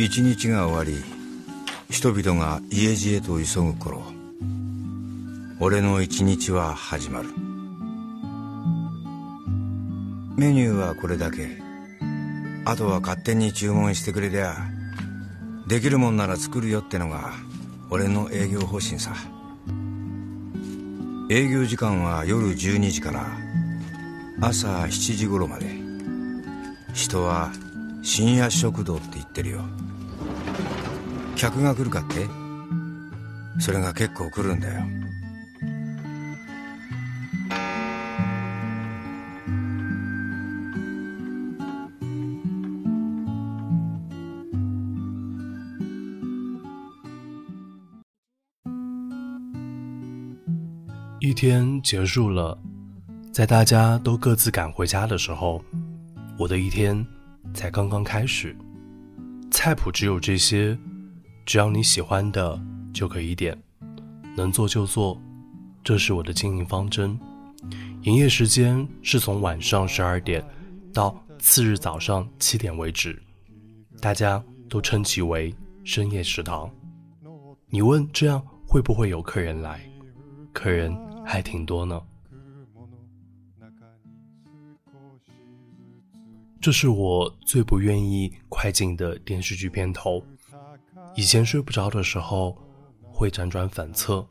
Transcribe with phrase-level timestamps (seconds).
[0.00, 1.02] 一日が終わり
[1.90, 4.02] 人々が家路へと急ぐ頃
[5.58, 7.30] 俺の一日は始まる
[10.36, 11.48] メニューはこれだけ
[12.64, 14.68] あとは勝手に注文してくれりゃ
[15.66, 17.32] できるもんなら作るよってのが
[17.90, 19.14] 俺の営業方針さ
[21.28, 23.36] 営業時間は夜12時から
[24.40, 25.66] 朝7時頃まで
[26.94, 27.50] 人は
[28.04, 29.64] 深夜食堂って言ってるよ
[31.46, 32.28] 客が来るかって。
[33.60, 34.82] それが結構来るんだよ。
[51.20, 52.58] 一天结束了，
[53.32, 55.62] 在大家都各自赶回家的时候，
[56.36, 57.04] 我的一天
[57.54, 58.56] 才刚刚开始。
[59.50, 60.76] 菜谱只有这些。
[61.48, 62.60] 只要你喜欢的
[62.92, 63.56] 就可以点，
[64.36, 65.18] 能做就做，
[65.82, 67.18] 这是我的经营方针。
[68.02, 70.44] 营业时间是从晚上十二点
[70.92, 73.18] 到次日早上七点为止，
[73.98, 75.50] 大家都称其为
[75.84, 76.70] 深夜食堂。
[77.70, 79.80] 你问这样会不会有客人来？
[80.52, 81.98] 客人还挺多呢。
[86.60, 90.22] 这是我最不愿意快进的电视剧片头。
[91.14, 92.56] 以前睡不着的时候，
[93.10, 94.26] 会辗转反侧，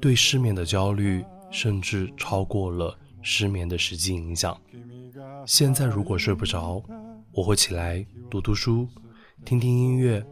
[0.00, 4.56] 对失眠的焦虑甚至超过了失眠的实际影响。
[5.46, 6.82] 现在如果睡不着，
[7.32, 8.86] 我会起来读读书，
[9.44, 10.24] 听听音乐，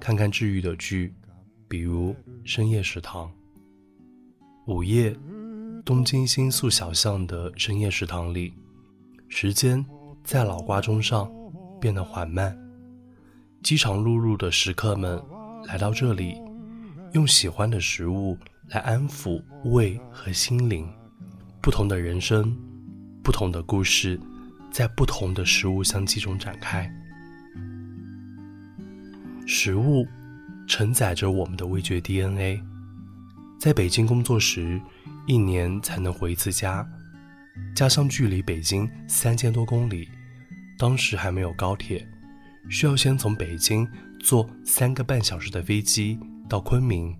[0.00, 1.14] 看看治愈的剧，
[1.68, 3.30] 比如深夜食堂。
[4.66, 5.14] 午夜，
[5.84, 8.52] 东京新宿小巷的深夜食堂里，
[9.28, 9.84] 时间
[10.24, 11.30] 在老挂钟上
[11.80, 12.67] 变得缓慢。
[13.62, 15.20] 饥肠辘辘的食客们
[15.66, 16.40] 来到这里，
[17.12, 18.38] 用喜欢的食物
[18.68, 20.88] 来安抚胃和心灵。
[21.60, 22.56] 不同的人生，
[23.22, 24.18] 不同的故事，
[24.70, 26.88] 在不同的食物香气中展开。
[29.44, 30.06] 食物
[30.68, 32.62] 承载着我们的味觉 DNA。
[33.58, 34.80] 在北京工作时，
[35.26, 36.88] 一年才能回一次家，
[37.74, 40.08] 家乡距离北京三千多公里，
[40.78, 42.06] 当时还没有高铁。
[42.68, 43.88] 需要先从北京
[44.20, 46.18] 坐三个半小时的飞机
[46.48, 47.14] 到昆明，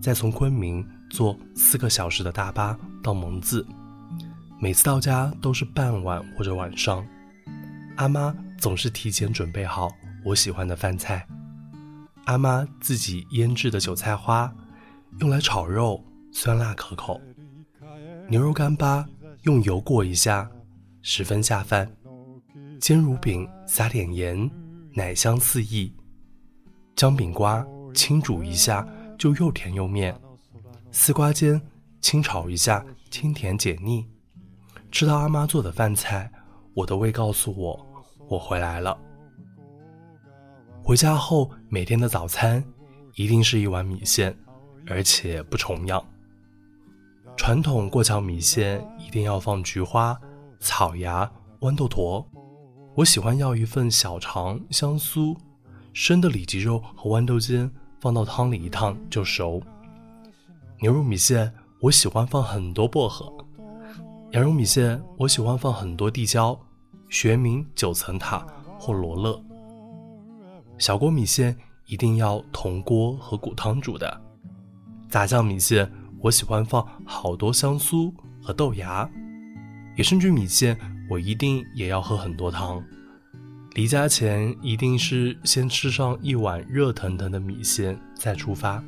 [0.00, 3.66] 再从昆明坐四个小时的大巴到蒙自。
[4.60, 7.04] 每次到家都是傍晚或者晚上，
[7.96, 9.90] 阿妈总是提前准备好
[10.22, 11.26] 我喜欢的饭菜。
[12.26, 14.52] 阿妈自己腌制的韭菜花，
[15.20, 17.18] 用来炒肉，酸辣可口；
[18.28, 19.04] 牛肉干巴
[19.42, 20.48] 用油过一下，
[21.02, 21.86] 十分下饭；
[22.80, 24.63] 煎乳饼撒点盐。
[24.96, 25.92] 奶香四溢，
[26.94, 27.66] 姜饼瓜
[27.96, 28.86] 清煮一下
[29.18, 30.14] 就又甜又面；
[30.92, 31.60] 丝瓜尖
[32.00, 34.06] 清炒一下清甜解腻。
[34.92, 36.30] 吃到阿妈做的饭菜，
[36.74, 37.84] 我的胃告诉我，
[38.28, 38.96] 我回来了。
[40.80, 42.62] 回家后每天的早餐
[43.16, 44.32] 一定是一碗米线，
[44.86, 46.00] 而且不重样。
[47.36, 50.16] 传统过桥米线一定要放菊花、
[50.60, 51.28] 草芽、
[51.58, 52.24] 豌豆坨。
[52.96, 55.36] 我喜欢要一份小肠香酥，
[55.92, 57.68] 生的里脊肉和豌豆尖
[58.00, 59.60] 放到汤里一烫就熟。
[60.80, 63.32] 牛肉米线我喜欢放很多薄荷，
[64.30, 66.56] 羊肉米线我喜欢放很多地椒，
[67.08, 68.46] 学名九层塔
[68.78, 69.42] 或罗勒。
[70.78, 71.56] 小锅米线
[71.86, 74.20] 一定要铜锅和骨汤煮的。
[75.08, 75.90] 杂酱米线
[76.20, 79.08] 我喜欢放好多香酥和豆芽。
[79.96, 80.78] 野生菌米线。
[81.08, 82.82] 我一定也要喝很多汤。
[83.74, 88.82] 离家前一定是先吃上一碗热腾腾的米线，再出发。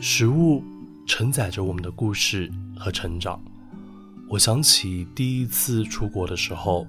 [0.00, 0.62] 食物
[1.06, 3.40] 承载着我们的故事和成长。
[4.28, 6.86] 我想起第一次出国的时候，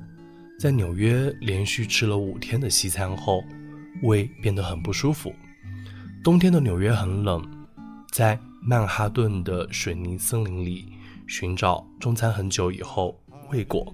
[0.60, 3.42] 在纽约连续吃了五天的西餐后，
[4.04, 5.34] 胃变得很不舒服。
[6.25, 7.39] 冬天的纽约很冷，
[8.10, 10.92] 在曼哈顿的水泥森林里
[11.27, 13.16] 寻找中餐，很久以后
[13.51, 13.94] 未果。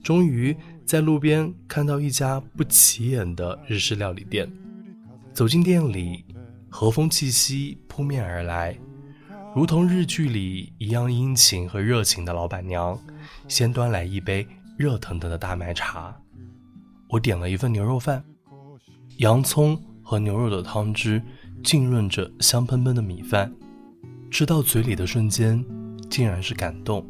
[0.00, 0.56] 终于
[0.86, 4.48] 在路边看到一家不起眼的日式料理店，
[5.32, 6.24] 走进店里，
[6.70, 8.78] 和风气息扑面而来，
[9.52, 12.96] 如同日剧里一样殷勤和热情的老板娘，
[13.48, 16.16] 先端来一杯热腾腾的大麦茶。
[17.08, 18.24] 我点了一份牛肉饭，
[19.16, 21.20] 洋葱和牛肉的汤汁。
[21.62, 23.50] 浸润着香喷喷的米饭，
[24.30, 25.62] 吃到嘴里的瞬间，
[26.10, 27.06] 竟然是感动。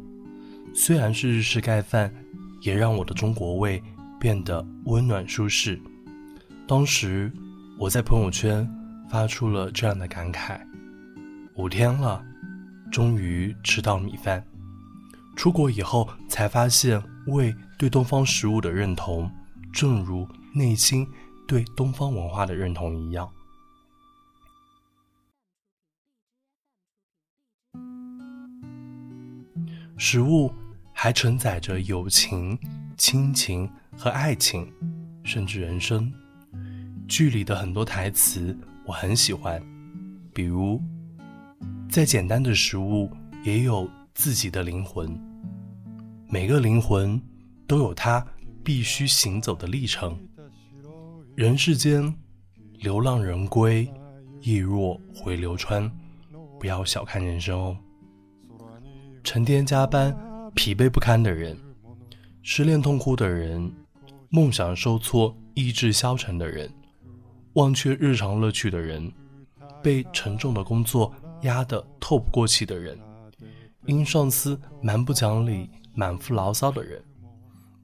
[0.73, 2.13] 虽然是日式盖饭，
[2.61, 3.81] 也让我的中国胃
[4.19, 5.79] 变得温暖舒适。
[6.67, 7.31] 当时
[7.79, 8.67] 我在朋友圈
[9.09, 10.59] 发出了这样的感慨：
[11.55, 12.23] 五天了，
[12.91, 14.45] 终于吃到米饭。
[15.35, 19.29] 出国以后才发现，胃对东方食物的认同，
[19.73, 21.05] 正如内心
[21.45, 23.29] 对东方文化的认同一样。
[29.97, 30.51] 食物
[30.93, 32.57] 还承载着友情、
[32.97, 34.69] 亲情和爱情，
[35.23, 36.11] 甚至人生。
[37.07, 39.61] 剧里的很多台词我很喜欢，
[40.33, 40.81] 比如
[41.89, 43.09] “再简单的食物
[43.45, 45.17] 也有自己的灵魂”，
[46.27, 47.21] 每个灵魂
[47.65, 48.25] 都有它
[48.65, 50.17] 必须行走的历程。
[51.35, 52.13] 人世间，
[52.73, 53.87] 流浪人归，
[54.41, 55.89] 亦若回流川。
[56.59, 57.77] 不要小看人生哦。
[59.25, 60.15] 成天加班、
[60.53, 61.57] 疲惫不堪的人，
[62.43, 63.73] 失恋痛哭的人，
[64.29, 66.71] 梦想受挫、意志消沉的人，
[67.53, 69.11] 忘却日常乐趣的人，
[69.81, 71.11] 被沉重的工作
[71.41, 72.95] 压得透不过气的人，
[73.87, 77.01] 因上司蛮不讲理、满腹牢骚的人，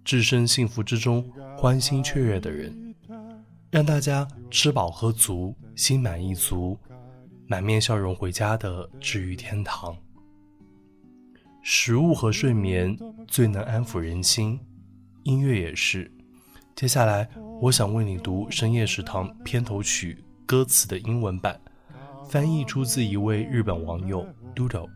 [0.05, 1.27] 置身幸福之中、
[1.57, 2.93] 欢欣雀跃的人，
[3.71, 6.77] 让大家吃饱喝足、心满意足、
[7.47, 9.97] 满面笑容回家的治愈天堂。
[11.63, 12.97] 食物和睡眠
[13.27, 14.59] 最能安抚人心，
[15.23, 16.09] 音乐也是。
[16.75, 17.27] 接下来，
[17.61, 21.59] 我想为你读《深夜食堂》片头曲歌词的英文版，
[22.27, 24.25] 翻译出自一位日本网友
[24.55, 24.89] Doodle。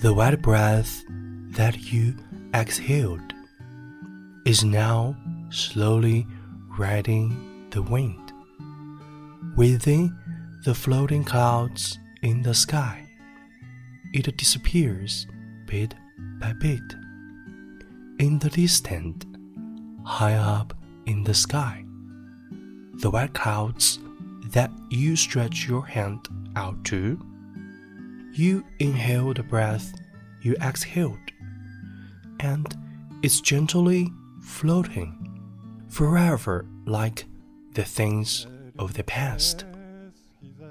[0.00, 1.04] The wet breath
[1.52, 2.14] that you
[2.54, 3.28] exhaled
[4.46, 5.14] is now
[5.52, 6.26] slowly
[6.76, 8.32] r i d i n g the wind.
[9.56, 10.14] Within
[10.64, 13.06] the floating clouds in the sky,
[14.12, 15.26] it disappears
[15.66, 15.94] bit
[16.40, 16.82] by bit.
[18.18, 19.24] In the distant,
[20.04, 20.74] high up
[21.06, 21.84] in the sky,
[22.94, 23.98] the white clouds
[24.50, 27.18] that you stretch your hand out to,
[28.32, 29.92] you inhale the breath
[30.42, 31.18] you exhaled,
[32.40, 32.76] and
[33.22, 34.08] it's gently
[34.42, 35.14] floating
[35.88, 37.26] forever like
[37.74, 38.46] the things
[38.78, 39.64] of the past.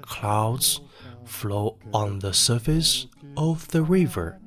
[0.02, 0.80] Clouds
[1.24, 3.06] flow on the surface
[3.36, 4.38] of the river.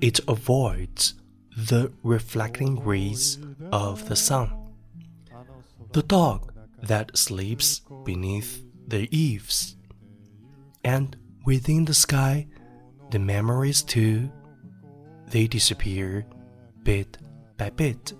[0.00, 1.14] It avoids
[1.56, 3.38] the reflecting rays
[3.72, 4.52] of the sun.
[5.92, 6.52] The dog
[6.82, 9.76] that sleeps beneath the eaves.
[10.84, 12.46] And within the sky,
[13.10, 14.30] the memories too,
[15.28, 16.24] they disappear
[16.84, 17.18] bit
[17.56, 18.12] by bit.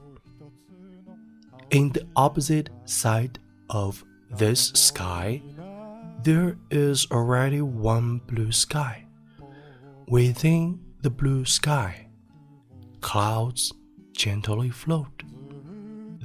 [1.70, 3.38] In the opposite side
[3.68, 4.02] of
[4.38, 5.42] this sky,
[6.22, 9.04] there is already one blue sky.
[10.08, 12.06] Within the blue sky,
[13.02, 13.70] clouds
[14.12, 15.22] gently float.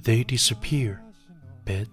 [0.01, 1.03] They disappear
[1.65, 1.89] bit